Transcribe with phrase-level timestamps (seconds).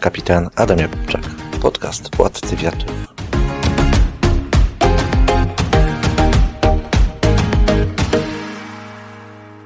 [0.00, 1.22] Kapitan Adam Jakubczak.
[1.62, 3.06] Podcast Władcy Wiatrów.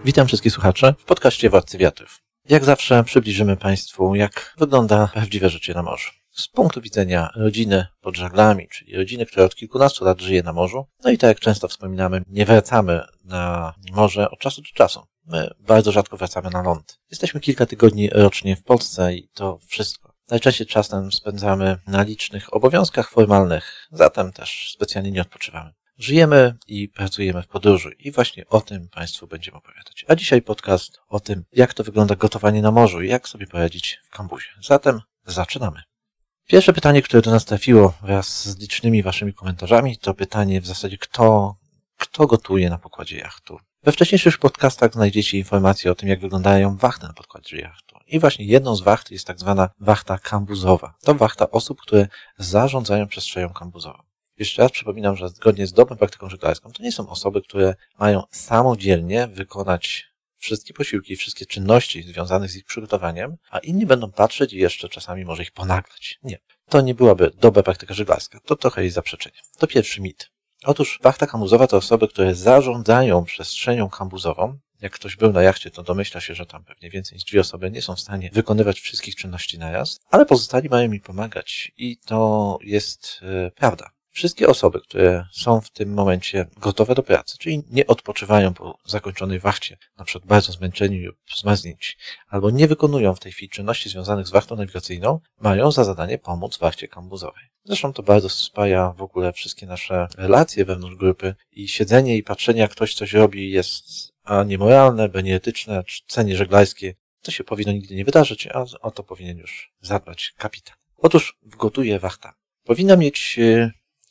[0.04, 2.22] Witam wszystkich słuchaczy w podcaście Władcy Wiatrów.
[2.48, 6.10] Jak zawsze przybliżymy Państwu, jak wygląda prawdziwe życie na morzu.
[6.30, 10.86] Z punktu widzenia rodziny pod żaglami, czyli rodziny, która od kilkunastu lat żyje na morzu.
[11.04, 15.06] No i tak jak często wspominamy, nie wracamy na morze od czasu do czasu.
[15.26, 16.98] My bardzo rzadko wracamy na ląd.
[17.10, 20.13] Jesteśmy kilka tygodni rocznie w Polsce i to wszystko.
[20.30, 25.72] Najczęściej czas ten spędzamy na licznych obowiązkach formalnych, zatem też specjalnie nie odpoczywamy.
[25.98, 30.04] Żyjemy i pracujemy w podróży i właśnie o tym Państwu będziemy opowiadać.
[30.08, 34.00] A dzisiaj podcast o tym, jak to wygląda gotowanie na morzu i jak sobie poradzić
[34.04, 34.48] w kambuzie.
[34.62, 35.82] Zatem zaczynamy.
[36.46, 40.98] Pierwsze pytanie, które do nas trafiło wraz z licznymi Waszymi komentarzami, to pytanie w zasadzie,
[40.98, 41.56] kto,
[41.98, 43.58] kto gotuje na pokładzie jachtu.
[43.82, 47.93] We wcześniejszych podcastach znajdziecie informacje o tym, jak wyglądają wachty na podkładzie jachtu.
[48.06, 50.94] I właśnie jedną z wacht jest tak zwana wachta kambuzowa.
[51.02, 52.08] To wachta osób, które
[52.38, 53.98] zarządzają przestrzenią kambuzową.
[54.38, 58.22] Jeszcze raz przypominam, że zgodnie z dobrą praktyką żeglarską to nie są osoby, które mają
[58.30, 64.58] samodzielnie wykonać wszystkie posiłki, wszystkie czynności związane z ich przygotowaniem, a inni będą patrzeć i
[64.58, 66.18] jeszcze czasami może ich ponaglać.
[66.22, 66.38] Nie.
[66.68, 68.40] To nie byłaby dobra praktyka żeglarska.
[68.40, 69.36] To trochę jest zaprzeczenie.
[69.58, 70.30] To pierwszy mit.
[70.64, 74.58] Otóż wachta kambuzowa to osoby, które zarządzają przestrzenią kambuzową.
[74.84, 77.70] Jak ktoś był na jachcie, to domyśla się, że tam pewnie więcej niż dwie osoby
[77.70, 81.72] nie są w stanie wykonywać wszystkich czynności naraz, ale pozostali mają mi pomagać.
[81.76, 83.93] I to jest yy, prawda.
[84.14, 89.40] Wszystkie osoby, które są w tym momencie gotowe do pracy, czyli nie odpoczywają po zakończonej
[89.40, 91.96] wachcie, na przykład bardzo zmęczeni lub zmarznięci,
[92.28, 96.58] albo nie wykonują w tej chwili czynności związanych z wachtą nawigacyjną, mają za zadanie pomóc
[96.58, 97.44] wachcie kambuzowej.
[97.64, 102.60] Zresztą to bardzo spaja w ogóle wszystkie nasze relacje wewnątrz grupy i siedzenie i patrzenie,
[102.60, 103.84] jak ktoś coś robi jest
[104.24, 106.94] a niemoralne, b nieetyczne, cenie żeglarskie.
[107.22, 110.76] To się powinno nigdy nie wydarzyć, a o to powinien już zadbać kapitan.
[110.96, 112.34] Otóż gotuje wachta.
[112.64, 113.38] Powinna mieć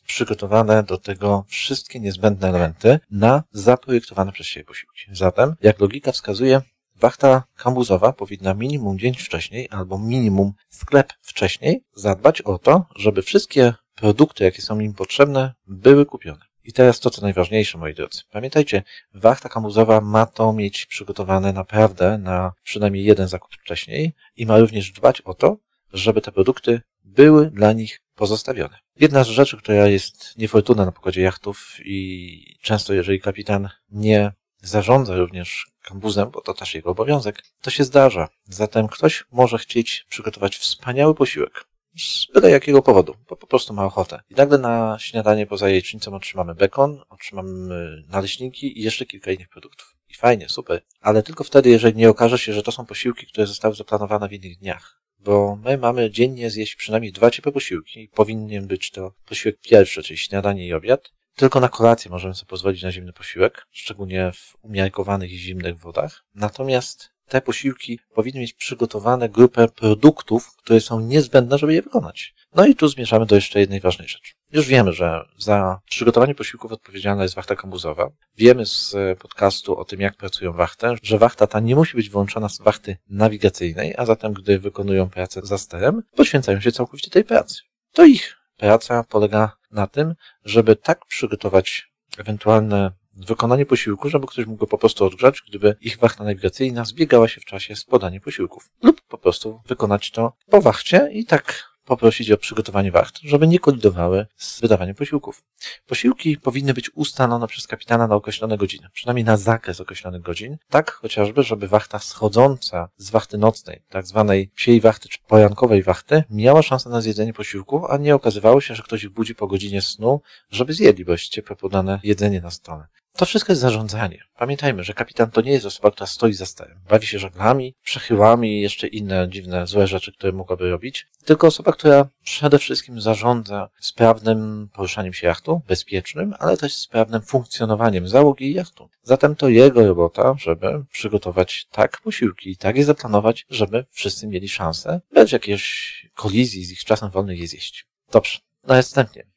[0.08, 5.02] przygotowane do tego wszystkie niezbędne elementy na zaprojektowane przez siebie posiłki.
[5.12, 6.62] Zatem, jak logika wskazuje,
[6.96, 13.74] wachta kambuzowa powinna minimum dzień wcześniej albo minimum sklep wcześniej zadbać o to, żeby wszystkie
[13.96, 16.46] produkty, jakie są im potrzebne, były kupione.
[16.64, 18.22] I teraz to, co najważniejsze, moi drodzy.
[18.32, 24.60] Pamiętajcie, wachta kambuzowa ma to mieć przygotowane naprawdę na przynajmniej jeden zakup wcześniej i ma
[24.60, 25.58] również dbać o to,
[25.94, 28.80] żeby te produkty były dla nich pozostawione.
[28.96, 34.32] Jedna z rzeczy, która jest niefortunna na pokładzie jachtów i często jeżeli kapitan nie
[34.62, 38.28] zarządza również kambuzem, bo to też jego obowiązek, to się zdarza.
[38.46, 41.66] Zatem ktoś może chcieć przygotować wspaniały posiłek.
[41.98, 44.22] Z byle jakiego powodu, bo po prostu ma ochotę.
[44.30, 49.96] I nagle na śniadanie poza jajecznicą otrzymamy bekon, otrzymamy naleśniki i jeszcze kilka innych produktów.
[50.10, 50.82] I fajnie, super.
[51.02, 54.34] Ale tylko wtedy, jeżeli nie okaże się, że to są posiłki, które zostały zaplanowane w
[54.34, 58.10] innych dniach bo my mamy dziennie zjeść przynajmniej dwa ciepłe posiłki.
[58.16, 61.12] Powinien być to posiłek pierwszy, czyli śniadanie i obiad.
[61.36, 66.24] Tylko na kolację możemy sobie pozwolić na zimny posiłek, szczególnie w umiarkowanych i zimnych wodach.
[66.36, 72.34] Natomiast te posiłki powinny mieć przygotowane grupę produktów, które są niezbędne, żeby je wykonać.
[72.56, 74.34] No i tu zmierzamy do jeszcze jednej ważnej rzeczy.
[74.52, 78.10] Już wiemy, że za przygotowanie posiłków odpowiedzialna jest wachta kambuzowa.
[78.38, 82.50] Wiemy z podcastu o tym, jak pracują wachtę, że wachta ta nie musi być wyłączona
[82.50, 87.62] z wachty nawigacyjnej, a zatem, gdy wykonują pracę za sterem, poświęcają się całkowicie tej pracy.
[87.94, 90.14] To ich praca polega na tym,
[90.46, 95.98] żeby tak przygotować ewentualne wykonanie posiłku, żeby ktoś mógł go po prostu odgrzać, gdyby ich
[95.98, 98.70] wachta nawigacyjna zbiegała się w czasie z podaniem posiłków.
[98.84, 103.60] Lub po prostu wykonać to po wachcie i tak poprosić o przygotowanie wacht, żeby nie
[103.60, 105.44] kolidowały z wydawaniem posiłków.
[105.88, 110.92] Posiłki powinny być ustalone przez kapitana na określone godziny, przynajmniej na zakres określonych godzin, tak
[110.92, 116.62] chociażby, żeby wachta schodząca z wachty nocnej, tak zwanej psiej wachty czy pojankowej wachty, miała
[116.62, 120.22] szansę na zjedzenie posiłku, a nie okazywało się, że ktoś ich budzi po godzinie snu,
[120.52, 122.88] żeby zjedli, bo jest ciepłe podane jedzenie na stole.
[123.18, 124.24] To wszystko jest zarządzanie.
[124.38, 126.80] Pamiętajmy, że kapitan to nie jest osoba, która stoi za sterem.
[126.90, 131.08] Bawi się żaglami, przechyłami i jeszcze inne dziwne, złe rzeczy, które mogłaby robić.
[131.26, 138.08] Tylko osoba, która przede wszystkim zarządza sprawnym poruszaniem się jachtu, bezpiecznym, ale też sprawnym funkcjonowaniem
[138.08, 138.90] załogi jachtu.
[139.04, 144.50] Zatem to jego robota, żeby przygotować tak posiłki i tak je zaplanować, żeby wszyscy mieli
[144.50, 147.86] szansę bez jakiejś kolizji z ich czasem wolnym je zjeść.
[148.12, 148.40] Dobrze.
[148.64, 149.33] Następnie.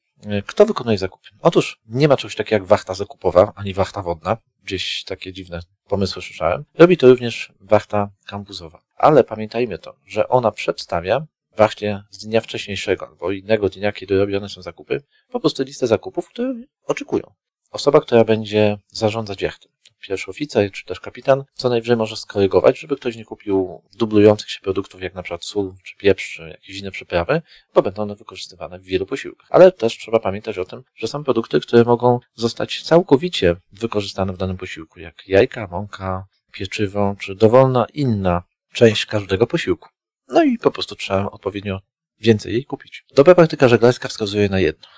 [0.46, 1.28] Kto wykonuje zakupy?
[1.40, 4.36] Otóż nie ma czegoś takiego jak wachta zakupowa, ani wachta wodna.
[4.64, 6.64] Gdzieś takie dziwne pomysły słyszałem.
[6.78, 8.82] Robi to również wachta kampuzowa.
[8.96, 11.26] Ale pamiętajmy to, że ona przedstawia
[11.56, 16.28] wachcie z dnia wcześniejszego albo innego dnia, kiedy robione są zakupy, po prostu listę zakupów,
[16.28, 16.54] które
[16.84, 17.32] oczekują.
[17.70, 22.96] Osoba, która będzie zarządzać jachtem pierwszy oficer czy też kapitan, co najwyżej może skorygować, żeby
[22.96, 26.90] ktoś nie kupił dublujących się produktów, jak na przykład sól, czy pieprz, czy jakieś inne
[26.90, 27.42] przyprawy,
[27.74, 29.48] bo będą one wykorzystywane w wielu posiłkach.
[29.50, 34.36] Ale też trzeba pamiętać o tym, że są produkty, które mogą zostać całkowicie wykorzystane w
[34.36, 38.42] danym posiłku, jak jajka, mąka, pieczywo, czy dowolna inna
[38.72, 39.88] część każdego posiłku.
[40.28, 41.80] No i po prostu trzeba odpowiednio
[42.20, 43.04] więcej jej kupić.
[43.14, 44.88] Dobra praktyka żeglarska wskazuje na jedno.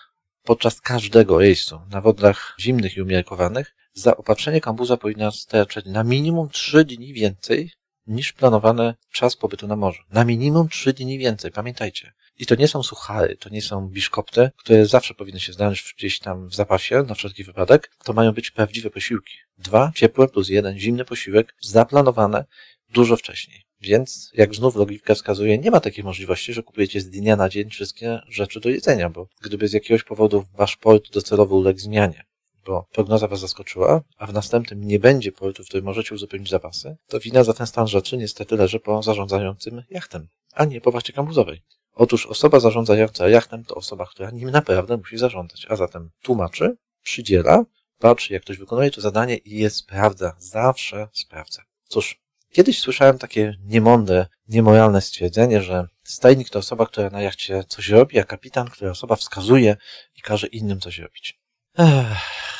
[0.44, 6.84] Podczas każdego rejsu na wodach zimnych i umiarkowanych zaopatrzenie kambuza powinno starczać na minimum 3
[6.84, 7.70] dni więcej
[8.06, 10.02] niż planowany czas pobytu na morzu.
[10.10, 12.12] Na minimum 3 dni więcej, pamiętajcie.
[12.38, 16.18] I to nie są suchary, to nie są biszkopty, które zawsze powinny się znaleźć gdzieś
[16.18, 17.90] tam w zapasie, na wszelki wypadek.
[18.04, 19.34] To mają być prawdziwe posiłki.
[19.58, 22.44] Dwa ciepłe plus jeden zimny posiłek, zaplanowane
[22.88, 23.62] dużo wcześniej.
[23.80, 27.70] Więc, jak znów logika wskazuje, nie ma takiej możliwości, że kupujecie z dnia na dzień
[27.70, 32.24] wszystkie rzeczy do jedzenia, bo gdyby z jakiegoś powodu wasz port docelowy uległ zmianie,
[32.68, 36.96] bo prognoza was zaskoczyła, a w następnym nie będzie portu, w którym możecie uzupełnić zapasy,
[37.06, 41.12] to wina za ten stan rzeczy niestety leży po zarządzającym jachtem, a nie po wachcie
[41.12, 41.62] kambuzowej.
[41.94, 47.64] Otóż osoba zarządzająca jachtem to osoba, która nim naprawdę musi zarządzać, a zatem tłumaczy, przydziela,
[47.98, 51.62] patrzy jak ktoś wykonuje to zadanie i je sprawdza, zawsze sprawdza.
[51.88, 52.20] Cóż,
[52.52, 58.18] kiedyś słyszałem takie niemądre, niemoralne stwierdzenie, że stajnik to osoba, która na jachcie coś robi,
[58.18, 59.76] a kapitan, która osoba wskazuje
[60.16, 61.38] i każe innym coś robić.
[61.78, 62.57] Ech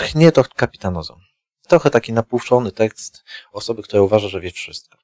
[0.00, 1.20] tchnie to kapitanozą.
[1.68, 4.98] Trochę taki napuszczony tekst osoby, która uważa, że wie wszystko.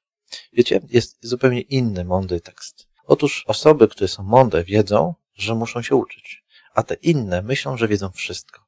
[0.53, 2.87] Wiecie, jest zupełnie inny, mądry tekst.
[3.05, 7.87] Otóż osoby, które są mądre, wiedzą, że muszą się uczyć, a te inne myślą, że
[7.87, 8.61] wiedzą wszystko.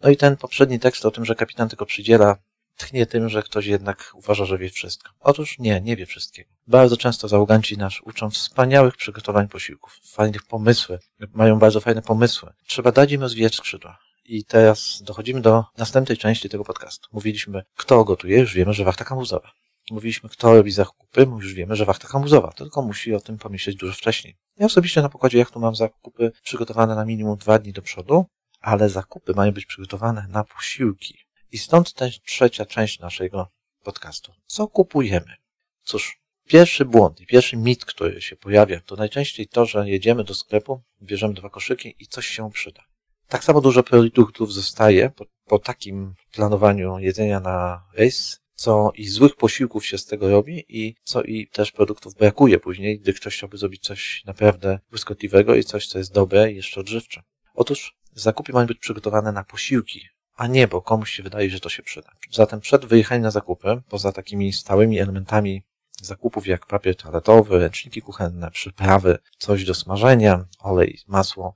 [0.00, 2.36] No i ten poprzedni tekst o tym, że kapitan tylko przydziela,
[2.76, 5.10] tchnie tym, że ktoś jednak uważa, że wie wszystko.
[5.20, 6.50] Otóż nie, nie wie wszystkiego.
[6.66, 10.98] Bardzo często załoganci nasz uczą wspaniałych przygotowań posiłków, fajnych pomysły,
[11.32, 12.52] mają bardzo fajne pomysły.
[12.66, 14.05] Trzeba dać im rozwijać skrzydła.
[14.28, 17.08] I teraz dochodzimy do następnej części tego podcastu.
[17.12, 19.52] Mówiliśmy, kto gotuje, już wiemy, że wachta kambuzowa.
[19.90, 23.92] Mówiliśmy, kto robi zakupy, już wiemy, że wachta kambuzowa, tylko musi o tym pomyśleć dużo
[23.92, 24.36] wcześniej.
[24.58, 28.26] Ja osobiście na pokładzie jachtu mam zakupy przygotowane na minimum dwa dni do przodu,
[28.60, 31.18] ale zakupy mają być przygotowane na posiłki.
[31.52, 33.48] I stąd ta trzecia część naszego
[33.84, 34.32] podcastu.
[34.46, 35.36] Co kupujemy?
[35.82, 36.18] Cóż,
[36.48, 40.82] pierwszy błąd i pierwszy mit, który się pojawia, to najczęściej to, że jedziemy do sklepu,
[41.02, 42.82] bierzemy dwa koszyki i coś się przyda.
[43.28, 49.36] Tak samo dużo produktów zostaje po, po takim planowaniu jedzenia na rejs, co i złych
[49.36, 53.58] posiłków się z tego robi i co i też produktów brakuje później, gdy ktoś chciałby
[53.58, 57.22] zrobić coś naprawdę błyskotliwego i coś, co jest dobre i jeszcze odżywcze.
[57.54, 61.68] Otóż zakupy mają być przygotowane na posiłki, a nie, bo komuś się wydaje, że to
[61.68, 62.12] się przyda.
[62.30, 65.62] Zatem przed wyjechaniem na zakupy, poza takimi stałymi elementami
[66.02, 71.54] zakupów jak papier toaletowy, ręczniki kuchenne, przyprawy, coś do smażenia, olej, masło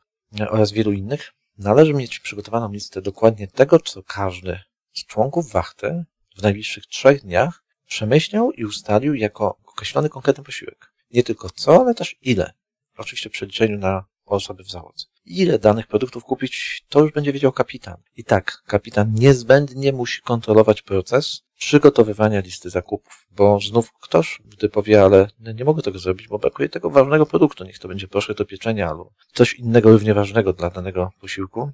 [0.48, 4.60] oraz wielu innych, Należy mieć przygotowaną listę dokładnie tego, co każdy
[4.92, 6.04] z członków wachty
[6.36, 10.92] w najbliższych trzech dniach przemyślał i ustalił jako określony konkretny posiłek.
[11.10, 12.52] Nie tylko co, ale też ile.
[12.96, 15.06] Oczywiście w przeliczeniu na osoby w załodze.
[15.24, 17.96] Ile danych produktów kupić, to już będzie wiedział kapitan.
[18.16, 25.02] I tak, kapitan niezbędnie musi kontrolować proces przygotowywania listy zakupów, bo znów ktoś, gdy powie,
[25.02, 28.44] ale nie mogę tego zrobić, bo brakuje tego ważnego produktu, niech to będzie proszę do
[28.44, 31.70] pieczenia albo coś innego równie ważnego dla danego posiłku,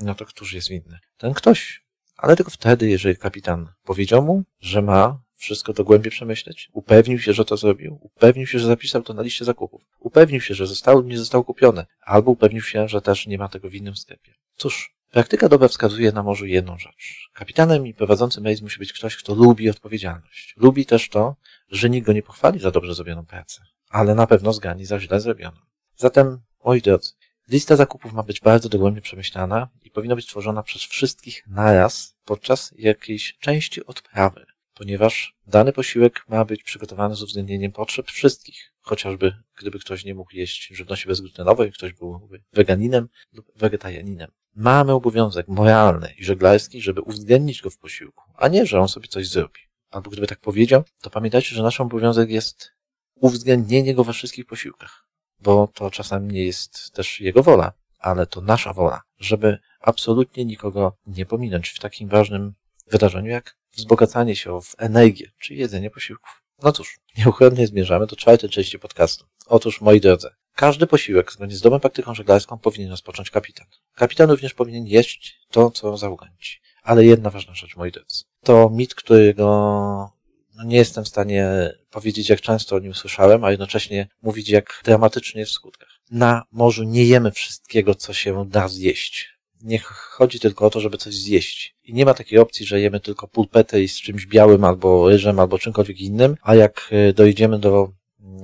[0.00, 0.98] no to któż jest winny?
[1.18, 1.82] Ten ktoś.
[2.16, 7.44] Ale tylko wtedy, jeżeli kapitan powiedział mu, że ma wszystko dogłębnie przemyśleć, upewnił się, że
[7.44, 11.18] to zrobił, upewnił się, że zapisał to na liście zakupów, upewnił się, że zostało nie
[11.18, 14.34] zostało kupione, albo upewnił się, że też nie ma tego w innym sklepie.
[14.56, 17.30] Cóż, praktyka dobra wskazuje na morzu jedną rzecz.
[17.32, 20.54] Kapitanem i prowadzącym rejs musi być ktoś, kto lubi odpowiedzialność.
[20.56, 21.36] Lubi też to,
[21.68, 25.20] że nikt go nie pochwali za dobrze zrobioną pracę, ale na pewno zgani za źle
[25.20, 25.56] zrobioną.
[25.96, 27.12] Zatem, moi drodzy,
[27.48, 32.74] lista zakupów ma być bardzo dogłębnie przemyślana i powinna być tworzona przez wszystkich naraz podczas
[32.78, 34.46] jakiejś części odprawy,
[34.80, 40.36] ponieważ dany posiłek ma być przygotowany z uwzględnieniem potrzeb wszystkich, chociażby gdyby ktoś nie mógł
[40.36, 44.30] jeść żywności bezglutenowej, ktoś byłby weganinem lub wegetarianinem.
[44.54, 49.08] Mamy obowiązek moralny i żeglarski, żeby uwzględnić go w posiłku, a nie, że on sobie
[49.08, 49.60] coś zrobi.
[49.90, 52.72] Albo gdyby tak powiedział, to pamiętajcie, że nasz obowiązek jest
[53.14, 55.06] uwzględnienie go we wszystkich posiłkach,
[55.40, 60.96] bo to czasami nie jest też jego wola, ale to nasza wola, żeby absolutnie nikogo
[61.06, 62.54] nie pominąć w takim ważnym
[62.90, 66.42] wydarzeniu jak wzbogacanie się w energię, czy jedzenie posiłków.
[66.62, 69.24] No cóż, nieuchronnie zmierzamy do czwartej części podcastu.
[69.46, 73.66] Otóż, moi drodzy, każdy posiłek zgodnie z dobrą praktyką żeglarską powinien rozpocząć kapitan.
[73.94, 76.60] Kapitan również powinien jeść to, co załoganci.
[76.82, 78.24] Ale jedna ważna rzecz, moi drodzy.
[78.44, 80.20] To mit, którego
[80.54, 84.80] no nie jestem w stanie powiedzieć, jak często o nim słyszałem, a jednocześnie mówić, jak
[84.84, 85.88] dramatycznie w skutkach.
[86.10, 89.39] Na morzu nie jemy wszystkiego, co się da zjeść.
[89.62, 91.76] Nie chodzi tylko o to, żeby coś zjeść.
[91.84, 95.40] I nie ma takiej opcji, że jemy tylko pulpetę i z czymś białym, albo ryżem,
[95.40, 97.92] albo czymkolwiek innym, a jak e, dojdziemy do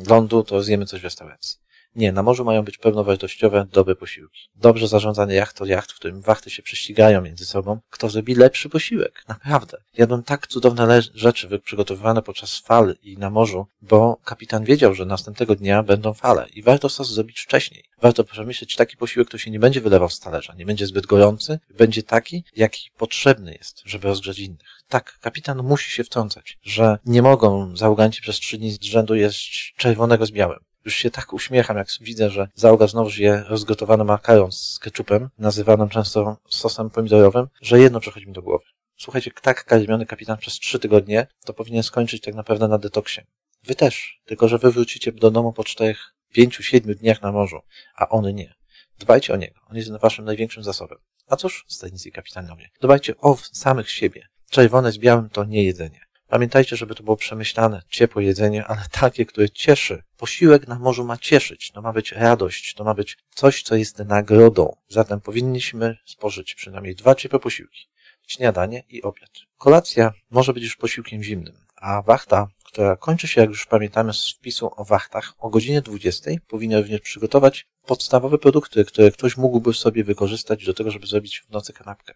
[0.09, 1.66] lądu, to zjemy coś w restauracji.
[1.97, 4.41] Nie, na morzu mają być pełnowartościowe, dobre posiłki.
[4.55, 7.81] Dobrze zarządzany jacht to jacht, w którym wachty się prześcigają między sobą.
[7.91, 9.25] Kto zrobi lepszy posiłek?
[9.29, 9.79] Naprawdę.
[9.95, 15.55] Jadłem tak cudowne rzeczy przygotowywane podczas fal i na morzu, bo kapitan wiedział, że następnego
[15.55, 17.85] dnia będą fale i warto sos zrobić wcześniej.
[18.03, 21.59] Warto przemyśleć taki posiłek, który się nie będzie wylewał z talerza, nie będzie zbyt gorący,
[21.79, 24.83] będzie taki, jaki potrzebny jest, żeby rozgrzać innych.
[24.89, 29.75] Tak, kapitan musi się wtrącać, że nie mogą załoganci przez trzy dni z rzędu jeść
[29.77, 30.66] czerwonego z białym.
[30.87, 35.89] Już się tak uśmiecham, jak widzę, że załoga znowu je rozgotowany makaron z ketchupem, nazywanym
[35.89, 38.65] często sosem pomidorowym, że jedno przychodzi mi do głowy.
[38.97, 43.21] Słuchajcie, tak karmiony kapitan przez trzy tygodnie, to powinien skończyć tak naprawdę na detoksie.
[43.65, 47.61] Wy też, tylko że wy wrócicie do domu po czterech, pięciu, siedmiu dniach na morzu,
[47.97, 48.55] a one nie.
[48.99, 49.61] Dbajcie o niego.
[49.71, 50.99] On jest waszym największym zasobem.
[51.27, 54.29] A cóż, stanicy kapitanowie, dbajcie o samych siebie.
[54.51, 56.06] Czerwone z białym to nie jedzenie.
[56.29, 60.03] Pamiętajcie, żeby to było przemyślane, ciepłe jedzenie, ale takie, które cieszy.
[60.17, 63.99] Posiłek na morzu ma cieszyć, to ma być radość, to ma być coś, co jest
[63.99, 64.77] nagrodą.
[64.89, 67.89] Zatem powinniśmy spożyć przynajmniej dwa ciepłe posiłki.
[68.27, 69.31] Śniadanie i obiad.
[69.59, 74.33] Kolacja może być już posiłkiem zimnym, a wachta, która kończy się, jak już pamiętamy z
[74.33, 80.05] wpisu o wachtach, o godzinie 20 powinna również przygotować podstawowe produkty, które ktoś mógłby sobie
[80.05, 82.15] wykorzystać do tego, żeby zrobić w nocy kanapkę.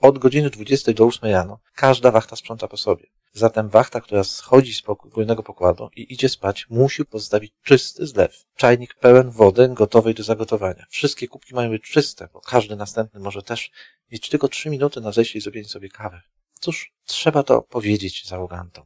[0.00, 3.06] Od godziny 20 do 8 rano każda wachta sprząta po sobie.
[3.36, 8.44] Zatem wachta, która schodzi z górnego pokładu i idzie spać, musi pozostawić czysty zlew.
[8.54, 10.86] Czajnik pełen wody gotowej do zagotowania.
[10.90, 13.70] Wszystkie kubki mają być czyste, bo każdy następny może też
[14.12, 16.20] mieć tylko 3 minuty na zejście i zrobienie sobie kawy.
[16.60, 18.84] Cóż, trzeba to powiedzieć załogantom.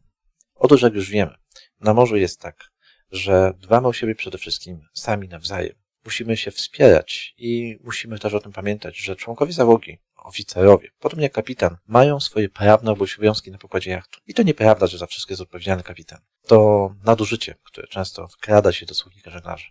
[0.54, 1.35] Otóż, jak już wiemy,
[1.80, 2.71] na morzu jest tak,
[3.11, 5.75] że dbamy o siebie przede wszystkim sami nawzajem.
[6.04, 11.33] Musimy się wspierać i musimy też o tym pamiętać, że członkowie załogi oficerowie, podobnie jak
[11.33, 14.21] kapitan, mają swoje prawne obowiązki na pokładzie jachtu.
[14.27, 16.19] I to nieprawda, że za wszystko jest odpowiedzialny kapitan.
[16.47, 19.67] To nadużycie, które często wkrada się do słownika żeglarzy.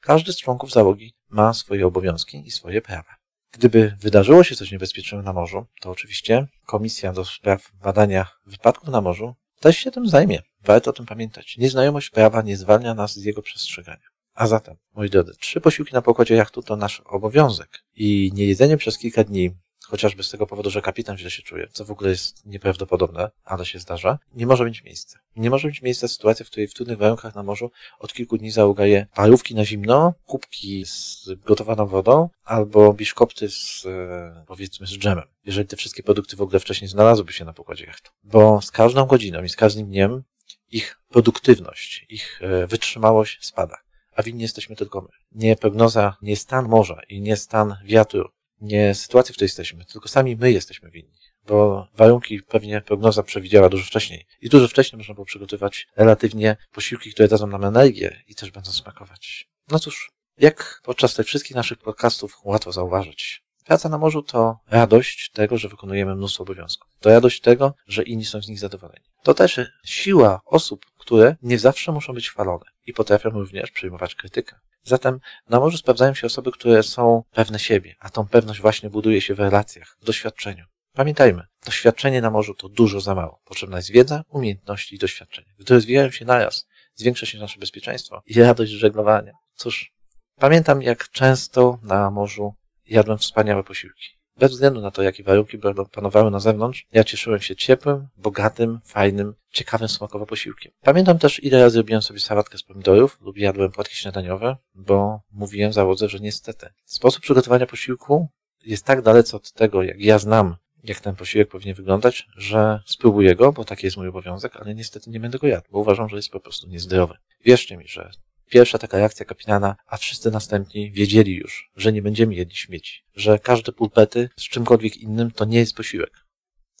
[0.00, 3.20] Każdy z członków załogi ma swoje obowiązki i swoje prawa.
[3.52, 9.00] Gdyby wydarzyło się coś niebezpiecznego na morzu, to oczywiście Komisja do Spraw Badania Wypadków na
[9.00, 10.42] Morzu też się tym zajmie.
[10.64, 11.56] Warto o tym pamiętać.
[11.58, 14.08] Nieznajomość prawa nie zwalnia nas z jego przestrzegania.
[14.34, 18.98] A zatem, moi drodzy, trzy posiłki na pokładzie jachtu to nasz obowiązek i niejedzenie przez
[18.98, 19.50] kilka dni
[19.90, 23.66] chociażby z tego powodu, że kapitan źle się czuje, co w ogóle jest nieprawdopodobne, ale
[23.66, 25.18] się zdarza, nie może mieć miejsca.
[25.36, 28.50] Nie może mieć miejsca sytuacja, w której w trudnych warunkach na morzu od kilku dni
[28.50, 34.90] załoga je parówki na zimno, kubki z gotowaną wodą albo biszkopty z, e, powiedzmy, z
[34.90, 35.24] dżemem.
[35.44, 38.10] Jeżeli te wszystkie produkty w ogóle wcześniej znalazłyby się na pokładzie jachtu.
[38.24, 40.22] Bo z każdą godziną i z każdym dniem
[40.70, 43.76] ich produktywność, ich e, wytrzymałość spada
[44.16, 45.08] a winni jesteśmy tylko my.
[45.32, 48.28] Nie prognoza, nie stan morza i nie stan wiatru
[48.60, 51.18] nie sytuacji, w której jesteśmy, tylko sami my jesteśmy winni.
[51.46, 54.26] Bo warunki pewnie prognoza przewidziała dużo wcześniej.
[54.40, 58.70] I dużo wcześniej można było przygotować relatywnie posiłki, które dadzą nam energię i też będą
[58.70, 59.48] smakować.
[59.68, 65.30] No cóż, jak podczas tych wszystkich naszych podcastów łatwo zauważyć, praca na morzu to radość
[65.30, 66.88] tego, że wykonujemy mnóstwo obowiązków.
[67.00, 69.04] To radość tego, że inni są z nich zadowoleni.
[69.22, 74.56] To też siła osób, które nie zawsze muszą być chwalone i potrafią również przyjmować krytykę.
[74.82, 79.20] Zatem na morzu sprawdzają się osoby, które są pewne siebie, a tą pewność właśnie buduje
[79.20, 80.64] się w relacjach, w doświadczeniu.
[80.92, 83.40] Pamiętajmy, doświadczenie na morzu to dużo za mało.
[83.44, 85.54] Potrzebna jest wiedza, umiejętności i doświadczenie.
[85.58, 89.32] Gdy rozwijają się naraz, zwiększa się nasze bezpieczeństwo i radość żeglowania.
[89.54, 89.92] Cóż,
[90.36, 92.54] pamiętam jak często na morzu
[92.86, 94.19] jadłem wspaniałe posiłki.
[94.40, 95.58] Bez względu na to, jakie warunki
[95.92, 100.72] panowały na zewnątrz, ja cieszyłem się ciepłym, bogatym, fajnym, ciekawym smakowo posiłkiem.
[100.80, 105.72] Pamiętam też, ile razy robiłem sobie sałatkę z pomidorów lub jadłem płatki śniadaniowe, bo mówiłem
[105.72, 108.28] załodze, że niestety sposób przygotowania posiłku
[108.66, 113.36] jest tak dalece od tego, jak ja znam, jak ten posiłek powinien wyglądać, że spróbuję
[113.36, 116.16] go, bo taki jest mój obowiązek, ale niestety nie będę go jadł, bo uważam, że
[116.16, 117.14] jest po prostu niezdrowy.
[117.44, 118.10] Wierzcie mi, że
[118.50, 123.38] pierwsza taka reakcja kapitana, a wszyscy następni wiedzieli już, że nie będziemy jedli śmieci, że
[123.38, 126.26] każde pulpety z czymkolwiek innym to nie jest posiłek.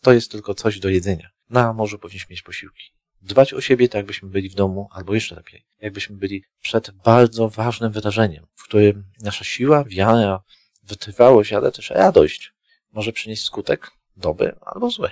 [0.02, 1.30] To jest tylko coś do jedzenia.
[1.50, 2.84] Na morzu powinniśmy mieć posiłki.
[3.22, 7.48] Dbać o siebie tak, jakbyśmy byli w domu, albo jeszcze lepiej, jakbyśmy byli przed bardzo
[7.48, 10.42] ważnym wydarzeniem, w którym nasza siła, wiara,
[10.82, 12.52] wytrwałość, ale też radość
[12.92, 15.10] może przynieść skutek dobry albo zły.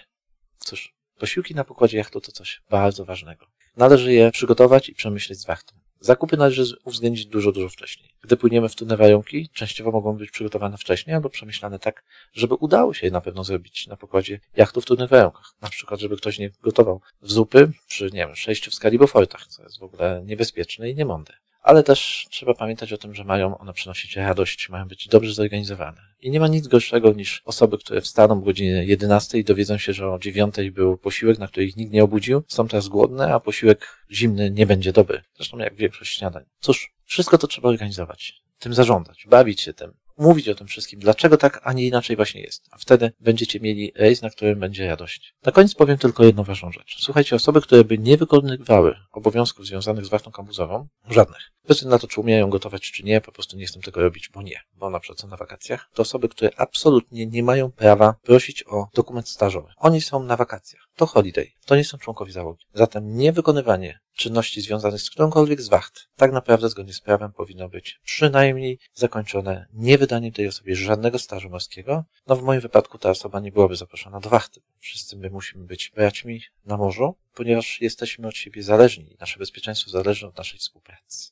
[0.59, 3.47] Cóż, posiłki na pokładzie jachtu to coś bardzo ważnego.
[3.77, 5.78] Należy je przygotować i przemyśleć z wachtą.
[6.00, 8.11] Zakupy należy uwzględnić dużo, dużo wcześniej.
[8.23, 12.95] Gdy płyniemy w trudne warunki, częściowo mogą być przygotowane wcześniej albo przemyślane tak, żeby udało
[12.95, 15.55] się je na pewno zrobić na pokładzie jachtu w trudnych warunkach.
[15.61, 19.47] Na przykład, żeby ktoś nie gotował w zupy przy, nie wiem, przejściu w skali Beaufortach,
[19.47, 23.59] co jest w ogóle niebezpieczne i niemądre ale też trzeba pamiętać o tym, że mają
[23.59, 26.00] one przynosić radość, mają być dobrze zorganizowane.
[26.21, 29.93] I nie ma nic gorszego niż osoby, które wstaną o godzinie 11 i dowiedzą się,
[29.93, 33.41] że o 9 był posiłek, na który ich nikt nie obudził, są teraz głodne, a
[33.41, 35.23] posiłek zimny nie będzie dobry.
[35.37, 36.45] Zresztą jak większość śniadań.
[36.61, 41.37] Cóż, wszystko to trzeba organizować, tym zarządzać, bawić się tym, mówić o tym wszystkim, dlaczego
[41.37, 42.69] tak, a nie inaczej właśnie jest.
[42.71, 45.35] A wtedy będziecie mieli rejs, na którym będzie radość.
[45.45, 46.97] Na koniec powiem tylko jedną ważną rzecz.
[47.01, 51.53] Słuchajcie, osoby, które by nie wykonywały obowiązków związanych z wartą kampusową, żadnych.
[51.69, 54.43] Bez na to, czy umieją gotować, czy nie, po prostu nie chcą tego robić, bo
[54.43, 58.65] nie, bo na przykład są na wakacjach, to osoby, które absolutnie nie mają prawa prosić
[58.67, 59.73] o dokument stażowy.
[59.77, 60.88] Oni są na wakacjach.
[60.99, 61.50] To holiday.
[61.67, 62.67] To nie są członkowie załogi.
[62.75, 68.00] Zatem niewykonywanie czynności związanych z którąkolwiek z wacht, tak naprawdę zgodnie z prawem powinno być
[68.05, 72.05] przynajmniej zakończone niewydaniem tej osobie żadnego stażu morskiego.
[72.26, 74.61] No w moim wypadku ta osoba nie byłaby zaproszona do wachty.
[74.78, 79.17] Wszyscy my musimy być braćmi na morzu, ponieważ jesteśmy od siebie zależni.
[79.21, 81.31] Nasze bezpieczeństwo zależy od naszej współpracy.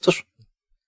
[0.00, 0.26] Cóż,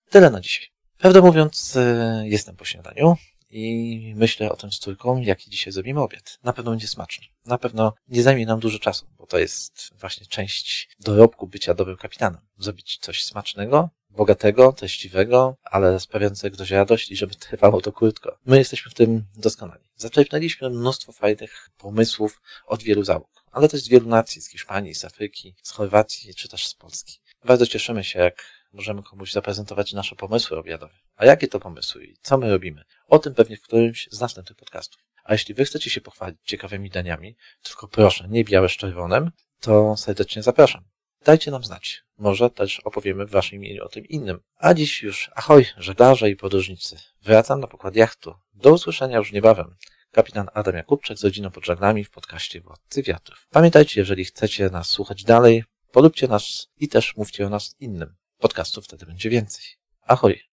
[0.09, 0.67] tyle na dzisiaj.
[0.97, 3.15] Prawdę mówiąc, e, jestem po śniadaniu
[3.49, 6.39] i myślę o tym z córką, jaki dzisiaj zrobimy obiad.
[6.43, 7.25] Na pewno będzie smaczny.
[7.45, 11.97] Na pewno nie zajmie nam dużo czasu, bo to jest właśnie część dorobku bycia dobrym
[11.97, 12.41] kapitanem.
[12.57, 18.37] Zrobić coś smacznego, bogatego, treściwego, ale sprawiającego dość radość i żeby trwało to krótko.
[18.45, 19.83] My jesteśmy w tym doskonali.
[19.95, 25.05] Zaczerpnęliśmy mnóstwo fajnych pomysłów od wielu załóg, ale też z wielu nacji, z Hiszpanii, z
[25.05, 27.19] Afryki, z Chorwacji, czy też z Polski.
[27.45, 30.93] Bardzo cieszymy się, jak możemy komuś zaprezentować nasze pomysły obiadowe.
[31.15, 32.83] A jakie to pomysły i co my robimy?
[33.07, 35.01] O tym pewnie w którymś z następnych podcastów.
[35.23, 39.97] A jeśli wy chcecie się pochwalić ciekawymi daniami, tylko proszę, nie białe z czerwonym, to
[39.97, 40.83] serdecznie zapraszam.
[41.25, 42.03] Dajcie nam znać.
[42.17, 44.39] Może też opowiemy w waszym imieniu o tym innym.
[44.57, 46.97] A dziś już ahoj, żeglarze i podróżnicy.
[47.21, 48.35] Wracam na pokład jachtu.
[48.53, 49.75] Do usłyszenia już niebawem.
[50.11, 53.47] Kapitan Adam Jakubczak z rodziną pod żaglami w podcaście Władcy Wiatrów.
[53.49, 58.15] Pamiętajcie, jeżeli chcecie nas słuchać dalej, polubcie nas i też mówcie o nas innym.
[58.37, 59.65] Podcastów wtedy będzie więcej.
[60.01, 60.54] Ahoj!